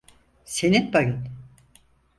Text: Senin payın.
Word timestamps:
Senin 0.45 0.91
payın. 0.91 1.27